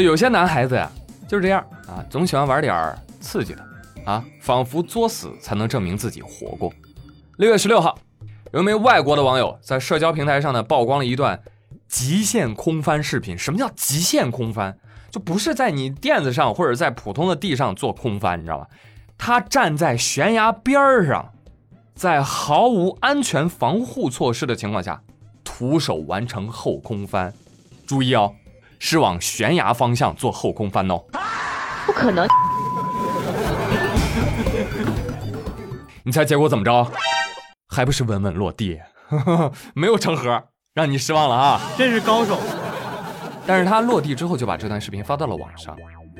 [0.00, 0.90] 有些男孩子呀，
[1.28, 3.62] 就是这样啊，总喜欢玩点刺激的
[4.06, 6.72] 啊，仿佛作死才能证明自己活过。
[7.36, 7.98] 六月十六号，
[8.52, 11.40] 有一名外国的网友在社交平台上呢曝光了一段
[11.88, 13.36] 极限空翻视频。
[13.36, 14.78] 什么叫极限空翻？
[15.10, 18.66] 就不是在你垫子上或者在普通的地上做空翻，你知道吧？
[19.18, 21.32] 他站在悬崖边上，
[21.94, 25.02] 在毫无安全防护措施的情况下，
[25.44, 27.32] 徒手完成后空翻。
[27.86, 28.34] 注意哦。
[28.84, 31.00] 是往悬崖方向做后空翻哦，
[31.86, 32.26] 不可能！
[36.02, 36.90] 你猜结果怎么着？
[37.68, 38.80] 还不是稳稳落地，
[39.72, 40.42] 没有成盒，
[40.74, 41.60] 让你失望了啊！
[41.78, 42.40] 真是高手。
[43.46, 45.76] 但是他落地之后就把这段视频发到了网上，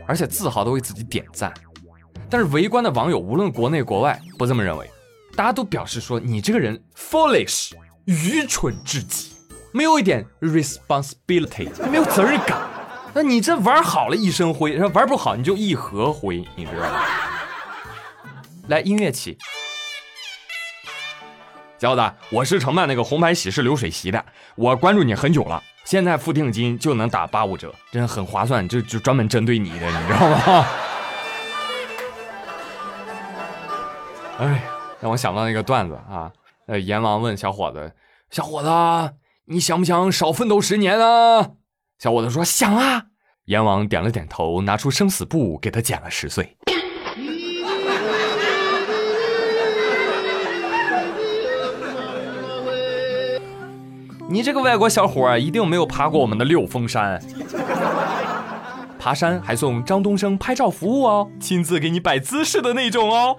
[0.07, 1.53] 而且自豪的为自己点赞。
[2.31, 4.89] 但是围观的网友无论国内国外不这么认为，
[5.35, 7.73] 大家都表示说你这个人 foolish，
[8.05, 9.32] 愚蠢至极。
[9.73, 12.59] 没有一点 responsibility，没有责任感。
[13.15, 17.03] 那你这玩好了一身灰，玩不好你就一盒灰，你知道吗？
[18.69, 19.37] 来，音乐起。
[21.79, 30.67] 小伙子，我是承办那个红牌喜事流水席的，我关注你很久了，现在付定金就能打八五折，真的很划算，就就专门针对你的，你知道吗？
[34.39, 34.63] 哎，
[35.01, 36.31] 让我想到那个段子啊，
[36.67, 37.93] 呃，阎王问小伙子，
[38.31, 38.69] 小伙子。
[39.47, 41.51] 你想不想少奋斗十年啊？
[41.99, 43.07] 小伙子说想啊。
[43.47, 46.57] 阎王点了点头，拿出生死簿给他减了十岁。
[54.31, 57.21] 你这个外国小伙一定没有爬过我们的六峰山。
[58.97, 63.37] 爬山还送张东升拍照服务哦，亲自给你摆姿势的那种哦。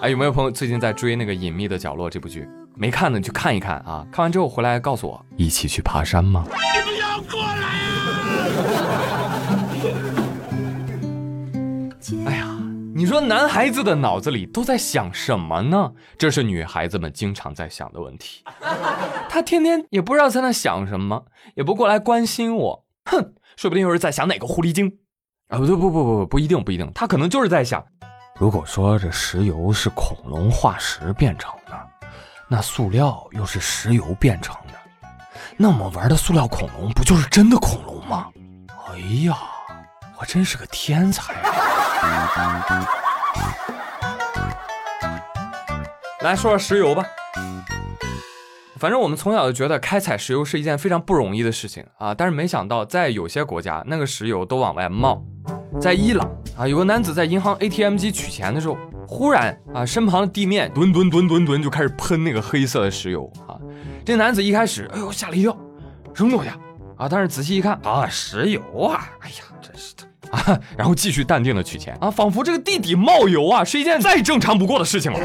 [0.00, 2.48] 哎，有没有朋友最近在追那个《隐秘的角落》这部剧？
[2.74, 4.06] 没看的去看一看啊！
[4.10, 6.44] 看完之后回来告诉我，一起去爬山吗？
[6.46, 8.08] 你不要过来啊！
[12.26, 12.48] 哎呀，
[12.94, 15.92] 你说男孩子的脑子里都在想什么呢？
[16.18, 18.42] 这是女孩子们经常在想的问题。
[19.28, 22.84] 他天天也不知道在那想什么，也不过来关心我。
[23.04, 24.98] 哼，说不定又是在想哪个狐狸精
[25.48, 25.58] 啊！
[25.58, 27.84] 不对不不不不不一定不一定，他可能就是在想，
[28.36, 31.91] 如果说这石油是恐龙化石变成的。
[32.52, 34.74] 那塑料又是石油变成的，
[35.56, 38.28] 那我们玩的塑料恐龙不就是真的恐龙吗？
[38.90, 39.34] 哎呀，
[40.18, 41.32] 我真是个天才！
[46.20, 47.02] 来说说石油吧，
[48.78, 55.24] 反正我们从小就觉得开采石油是一件非常不容易的事情啊，但是没想到在有些国家，那个石油都往外冒。
[55.80, 58.76] 在伊朗啊，有个男子在银行 ATM 机取钱的时候。
[59.12, 63.60] 忽然啊，身旁的地面吨吨吨吨吨就开始喷那个黑色的石油啊！
[64.06, 65.54] 这男子一开始，哎呦吓了一跳，
[66.14, 66.48] 扔过去
[66.96, 67.06] 啊！
[67.10, 69.06] 但是仔细一看啊，石油啊！
[69.20, 70.58] 哎呀，真是的啊！
[70.78, 75.20] 然后继续淡定的取钱啊，仿佛这个地底冒油啊是一件再正常不过的事情了。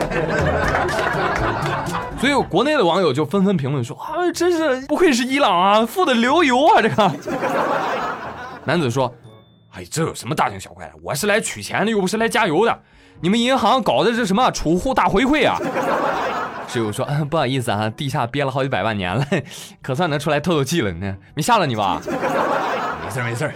[2.20, 6.82] 所以国内的网友就纷纷评论说啊，真是不愧是伊朗啊，富的流油啊！
[6.82, 7.14] 这个
[8.66, 9.10] 男子说，
[9.78, 10.94] 哎，这有什么大惊小怪的？
[11.04, 12.80] 我是来取钱的，又不是来加油的。
[13.22, 15.60] 你们银行搞的是什么储户大回馈啊？
[16.68, 19.24] 室友说：“嗯，不好意思啊，地下憋了好几百万年了，
[19.84, 21.16] 可算能出来透透气了呢。
[21.36, 22.02] 没吓了你吧？
[23.06, 23.54] 没事没事。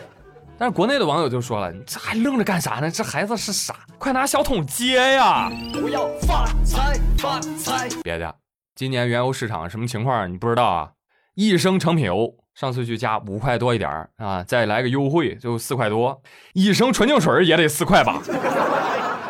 [0.60, 2.92] 但是国内的网友就说了：这还愣着干啥呢？
[2.92, 5.52] 这孩子是傻，快拿小桶接呀！
[5.84, 7.90] 我要发财发财！
[8.04, 8.36] 别的，
[8.76, 10.92] 今年原油市场什么情况你不知道啊？
[11.34, 16.22] 一升成品油上次去加五块多一点啊，再来个优惠就四块多，
[16.54, 18.22] 一升纯净水也得四块吧？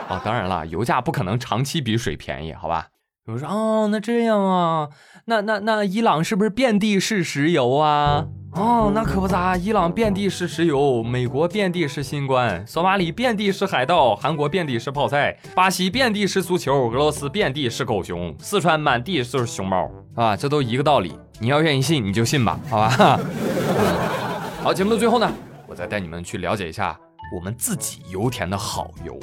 [0.10, 2.88] 啊， 当然了，油价不可能长期比水便宜，好吧？
[3.28, 4.90] 有人说，哦，那这样啊，
[5.26, 8.26] 那那那伊朗是不是遍地是石油啊？
[8.54, 21.16] 哦，那可不咋，伊朗遍地是石油，美国遍地是新冠，索马里遍地是海盗，韩国遍地是泡菜，巴西遍地是足球，俄罗斯遍地是狗熊，四川满地是熊猫，啊，这都一个道理。
[21.40, 23.20] 你要愿意信，你就信吧，好吧？
[24.64, 25.32] 好，节目的最后呢，
[25.68, 26.98] 我再带你们去了解一下。
[27.34, 29.18] 我们自己油田的好油，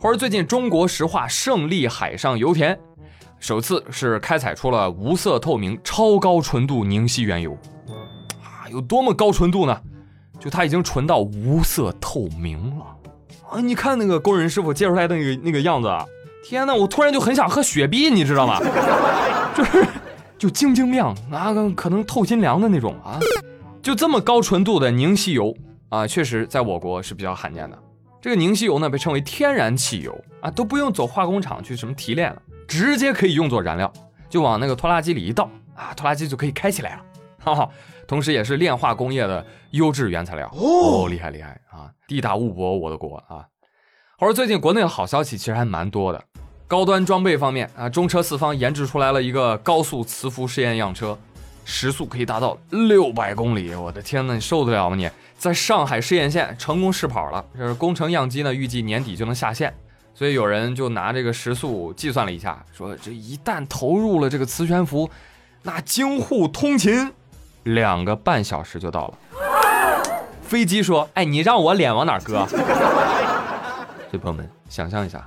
[0.00, 2.76] 或者最近中国石化胜利海上油田
[3.42, 7.58] 首次是开采出了无色透明超高纯度宁烯原油
[8.40, 9.76] 啊，有多么高纯度呢？
[10.38, 12.86] 就它已经纯到无色透明了
[13.50, 13.60] 啊！
[13.60, 16.06] 你看那个工人师傅接出来的那个那个样子啊，
[16.44, 16.72] 天哪！
[16.72, 18.60] 我突然就很想喝雪碧，你知道吗？
[19.56, 19.84] 就是
[20.38, 23.18] 就晶晶亮啊，可能透心凉的那种啊！
[23.82, 25.52] 就这么高纯度的宁烯油。
[25.88, 27.76] 啊，确实，在我国是比较罕见的。
[28.20, 33.92] 这个宁烯油呢，被称为天然汽油啊，都不用走化工厂去什么提炼了，直接可以用作燃料，
[34.28, 37.02] 就往那个拖拉机里一倒啊，拖拉机就可以开起来了。
[37.44, 37.68] 哈哈，
[38.06, 40.48] 同时也是炼化工业的优质原材料。
[40.54, 41.90] 哦，厉害厉害啊！
[42.06, 43.44] 地大物博，我的国啊！
[44.16, 46.24] 话说最近国内的好消息其实还蛮多的。
[46.68, 51.18] 高端装备方面啊，中车四方研制出来了一个高速磁浮试验样车，
[51.64, 53.74] 时速可以达到六百公里。
[53.74, 54.94] 我的天呐，你受得了吗？
[54.94, 59.74] 你在上海试验线成功试跑了，这是工程样机呢，预计年底就能下线。
[60.14, 65.10] 所以有人就拿这个时速计算了一下，说这一旦投入了这个磁悬浮，
[65.62, 67.12] 那京沪通勤
[67.64, 69.18] 两个半小时就到了。
[70.42, 72.58] 飞机说：“哎，你让我脸往哪搁？” 所
[74.12, 75.26] 以朋友们，想象一下，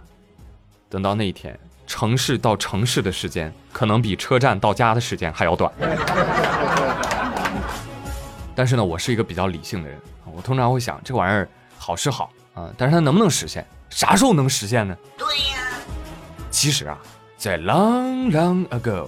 [0.87, 1.57] 等到那一天，
[1.87, 5.71] 城市到城市的时间可能比车站到家的时间还要短。
[8.55, 9.99] 但是呢，我是一个比较理性的人，
[10.31, 13.65] 我通常会想，这玩意儿好是好啊，但是它能不能实现？
[13.95, 14.93] 啥时候能实现呢？
[15.17, 15.57] 对呀，
[16.51, 16.97] 其实啊，
[17.37, 19.07] 在 long long ago，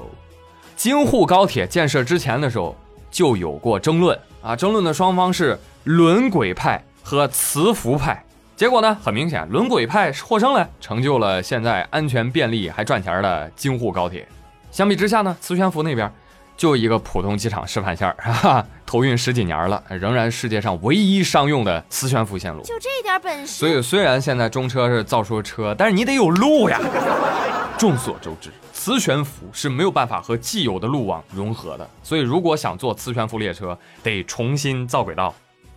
[0.78, 2.74] 京沪高铁建设之前的时候
[3.12, 8.24] 就有过争论啊，争论的双方是轮轨派和磁浮派。
[8.56, 14.26] 结果呢，很明显，轮轨派获胜了，成就了现在安全便利还赚钱的京沪高铁。
[14.72, 16.10] 相比之下呢，磁悬浮那边。
[16.58, 22.62] 就一个普通机场示范线儿，哈哈，投运十几年了，仍然世界上唯一商用的磁悬浮线路。
[22.64, 23.54] 就这点本事。
[23.54, 26.82] 所以虽然现在中车是造出车，但是你得有路呀。
[27.78, 35.32] 众所周知，磁悬浮是没有办法和既有的路网融合的，所以如果想做磁悬浮列车，得重新造轨道，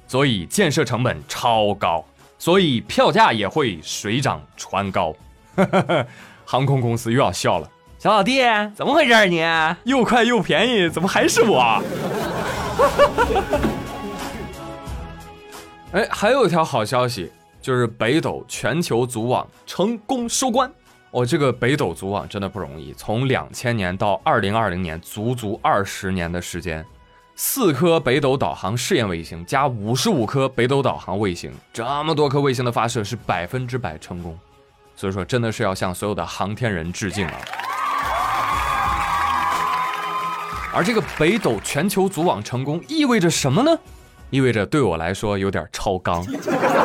[0.06, 2.02] 所以建设成本超高，
[2.38, 5.14] 所以票价也会水涨船高。
[6.46, 7.68] 航空公司又要笑了。
[8.00, 8.40] 小老弟，
[8.74, 9.44] 怎么回事你
[9.84, 11.82] 又快又便宜，怎么还是我？
[15.92, 17.30] 哎，还有一条好消息，
[17.60, 20.72] 就是北斗全球组网成功收官。
[21.10, 26.82] 哦，这个北斗组网真的不容易，从两千年到二零二零年，足足二十年的时间，
[27.34, 34.38] 四颗北斗导航试验卫星加五十五颗北斗导航卫星，这么多颗卫星的发射是百分之百成功，
[34.96, 37.38] 所以说真的是要向所有的航天人致敬啊！
[40.72, 43.76] 而这个北斗全球组网成功意味着什么呢？
[44.30, 46.22] 意味着对我来说有点超纲，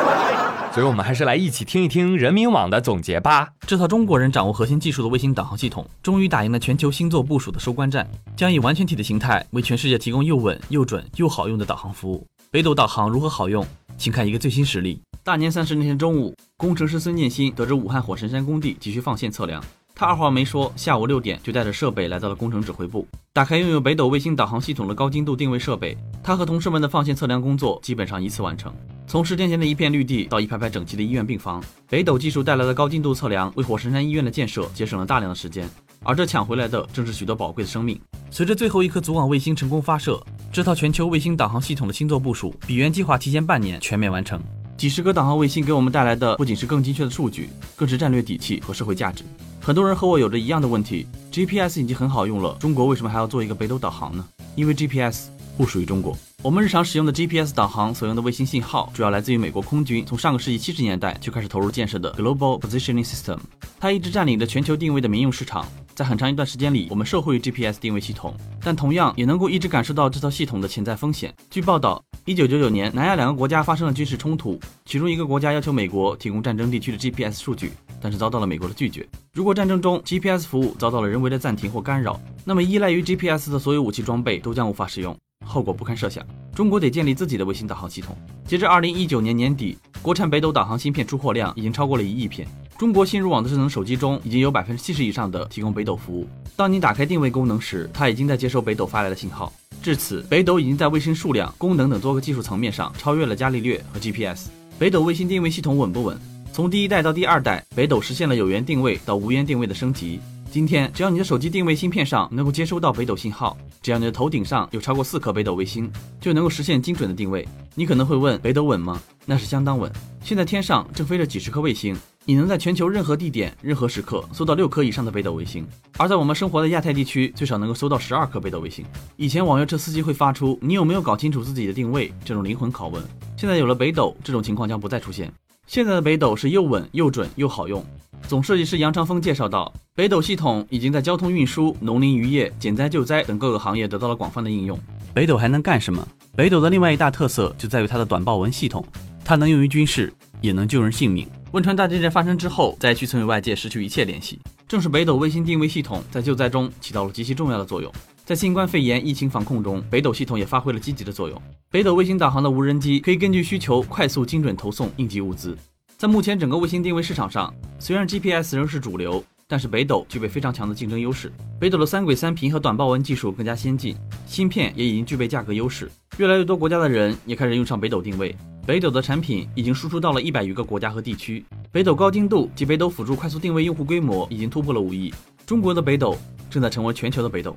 [0.74, 3.48] 所以我们还是来一起听一听人民网的总结吧。
[3.64, 8.04] 这套中国人掌握核心技术的卫星导航系统，终于打赢了全球星座部署的收官战，
[8.36, 12.26] 将以完全体的形态为全世界提供又稳又准又好用的导航服务。
[12.50, 13.64] 北斗导航如何好用？
[13.96, 15.00] 请看一个最新实例。
[15.22, 19.62] 大年三十那天中午，工程师孙建新得知武汉火神山工地急需放线测量。
[19.98, 25.96] 他二话没说，下午六点就带着设备来到了工程指挥部，打开拥有北斗卫星导航系统的高精度定位设备。
[26.22, 28.70] 他和同事们的放线测量工作基本上一次完成。
[29.06, 35.66] 从十天前的一片绿地到一排排整齐的医院病房，北斗技术带来的高精度测量为火神山医院的建设节省了大量的时间，
[36.02, 37.98] 而这抢回来的正是许多宝贵的生命。
[38.30, 40.22] 随着最后一颗组网卫星成功发射，
[40.52, 44.38] 这套全球卫星导航系统的星座部署比原计划提前半年全面完成。
[44.76, 49.24] 几十颗导航卫星给我们带来的不仅是更精确的数据，更是战略底气和社会价值。
[49.66, 54.24] 很多人和我有着一样的问题：GPS 已经很好用了，中国为什么还要做一个北斗导航呢？
[54.54, 55.26] 因为 GPS
[55.56, 56.16] 不属于中国。
[56.40, 63.40] 我们日常使用的 GPS 导航所用的卫星信号，主要来自于美国空军从上个世纪七十年代就开始投入建设的 Global Positioning System，
[63.80, 65.66] 它一直占领着全球定位的民用市场。
[65.96, 71.34] 在很长一段时间里，我们受惠于 GPS 定位系统，但同样也能够一直感受到这套系统的潜在风险。
[71.50, 77.72] 据报道，一九九九年，南亚两个国家发生了军事冲突，其中一个国家要求美国提供战争地区的 GPS 数据。
[78.00, 79.06] 但是遭到了美国的拒绝。
[79.32, 86.24] 如果战争中 GPS 服务遭到了人为的暂停或干扰，那么依赖于 GPS 的所有武器装备都将无法使用，后果不堪设想。
[86.54, 88.16] 中国得建立自己的卫星导航系统。
[88.46, 92.46] 截至二零一九年年底，国产北斗导航芯片出货量已经超过了一亿片。
[92.78, 96.26] 中国新入网的智能手机中已经有百分之七十以上的提供北斗服务。
[96.54, 99.52] 当你打开定位功能时，它已经在接收北斗发来的信号。
[99.82, 104.48] 至此，北斗已经在卫星数量、功能等多个技术层面上超越了伽利略和 GPS。
[104.78, 106.35] 北斗卫星定位系统稳不稳？
[106.56, 110.18] 从第一代到第二代，北斗实现了有源定位到无源定位的升级。
[110.50, 117.46] 今天，只要你的手机定位芯片上能够接收到北斗信号，只要你的头顶上有超过四颗北斗卫星，就能够实现精准的定位。
[117.74, 118.98] 你可能会问，北斗稳吗？
[119.26, 119.92] 那是相当稳。
[120.22, 121.94] 现在天上正飞着几十颗卫星，
[122.24, 125.62] 你能在全球任何地点、任何时刻搜到六颗以上的北斗卫星。
[125.98, 128.82] 而在我们生活的亚太地区，最少能够搜到十二颗北斗卫星。
[129.18, 133.02] 以前网约车司机会发出“你有没有搞清楚自己的定位”这种灵魂拷问，
[133.36, 135.30] 现在有了北斗，这种情况将不再出现。
[135.66, 137.84] 现在的北斗是又稳又准又好用。
[138.28, 144.78] 总设计师杨长峰介绍道，北斗系统已经在交通运输、农林渔业、减灾救灾等各个行业得到了广泛的应用。
[145.12, 146.06] 北斗还能干什么？
[146.36, 148.84] 北斗的另外一大特色就在于它的短报文系统，
[149.24, 151.28] 它能用于军事，也能救人性命。
[151.52, 157.92] 汶川大地震发生之后，灾区曾与外界失去一切联系，正是北斗卫星定位系统在救灾中起到了极其重要的作用。
[158.26, 161.40] 在新冠肺炎疫情防控中，北斗系统也发挥了积极的作用。
[161.70, 165.56] 北斗卫星导航的无人机可以根据需求快速精准投送应急物资。
[165.96, 171.32] 在目前整个卫星定位市场上，虽然 GPS 仍是主流，但是北斗具备非常强的竞争优势。
[171.60, 173.94] 北斗的三轨三频和短报文技术更加先进，
[174.26, 175.88] 芯片也已经具备价格优势。
[176.18, 178.34] 越来越多国家的人也开始用上北斗定位。
[178.66, 181.44] 北斗的产品已经输出到了一百余个国家和地区。
[181.70, 185.14] 北斗高精度及北斗辅助快速定位用户规模已经突破了五亿。
[185.46, 186.18] 中国的北斗
[186.50, 187.56] 正在成为全球的北斗。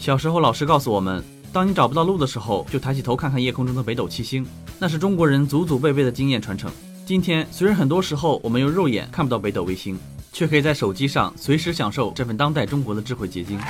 [0.00, 4.46] 小时候，老师告诉我们，当你找不到路的时候，就抬起头看看夜空中的北斗七星，
[4.78, 6.72] 那是中国人祖祖辈辈的经验传承。
[7.04, 10.00] 今天，虽然很多时候我们用肉眼看不到北斗卫星，
[10.32, 13.60] 却可以在手机上随时享受这份当代中国的智慧结晶。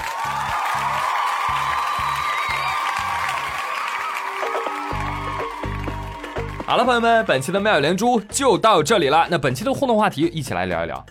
[6.64, 9.26] 好了，朋友们，本期的妙语连珠就到这里了。
[9.28, 11.04] 那本期的互动话题，一起来聊一聊。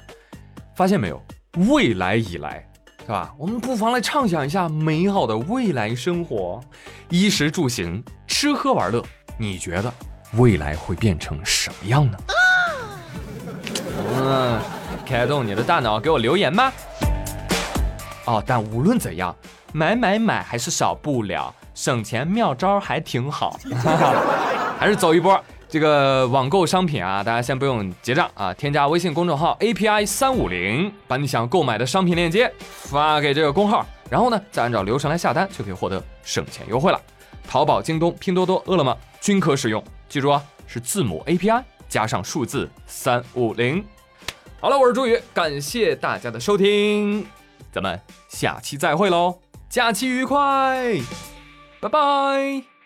[0.77, 1.21] 发现没有，
[1.67, 2.68] 未来已来。
[3.09, 3.33] 是吧？
[3.39, 6.61] 我们不妨来畅想一下美好的未来生活，
[7.09, 9.03] 衣食住行、吃喝玩乐，
[9.35, 9.91] 你觉得
[10.33, 12.17] 未来会变成什么样呢？
[14.15, 14.59] 嗯，
[15.07, 16.71] 开动你的大脑，给我留言吧。
[18.25, 19.35] 哦，但无论怎样，
[19.73, 23.59] 买买买还是少不了，省钱妙招还挺好，
[24.77, 25.43] 还是走一波。
[25.69, 36.99] 这个网购商品啊，大家先不用结账啊，添加微信公众号 API 三五零，把你想购买的商品链接发给这个公号，然后呢，再按照流程来下单，就可以获得省钱优惠了。
[37.47, 43.85] 淘宝、京东、拼多多、饿了么均可使用，记住啊，是字母 API 加上数字三五零。
[44.59, 47.27] 好了，我是朱宇，感谢大家的收听，
[47.71, 50.97] 咱们下期再会喽，假期愉快，
[51.79, 52.78] 拜拜。